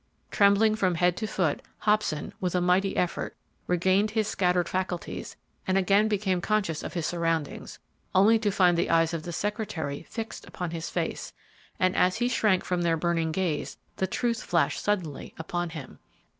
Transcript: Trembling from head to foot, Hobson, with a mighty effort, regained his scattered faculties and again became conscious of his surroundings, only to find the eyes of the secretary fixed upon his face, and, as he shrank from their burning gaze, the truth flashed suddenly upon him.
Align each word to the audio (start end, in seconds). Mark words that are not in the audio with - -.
Trembling 0.31 0.73
from 0.73 0.95
head 0.95 1.15
to 1.17 1.27
foot, 1.27 1.61
Hobson, 1.81 2.33
with 2.41 2.55
a 2.55 2.59
mighty 2.59 2.97
effort, 2.97 3.35
regained 3.67 4.09
his 4.09 4.27
scattered 4.27 4.67
faculties 4.67 5.35
and 5.67 5.77
again 5.77 6.07
became 6.07 6.41
conscious 6.41 6.81
of 6.81 6.93
his 6.93 7.05
surroundings, 7.05 7.77
only 8.15 8.39
to 8.39 8.49
find 8.49 8.79
the 8.79 8.89
eyes 8.89 9.13
of 9.13 9.21
the 9.21 9.31
secretary 9.31 10.01
fixed 10.09 10.47
upon 10.47 10.71
his 10.71 10.89
face, 10.89 11.33
and, 11.79 11.95
as 11.95 12.15
he 12.15 12.27
shrank 12.27 12.63
from 12.65 12.81
their 12.81 12.97
burning 12.97 13.31
gaze, 13.31 13.77
the 13.97 14.07
truth 14.07 14.41
flashed 14.41 14.83
suddenly 14.83 15.35
upon 15.37 15.69
him. 15.69 15.99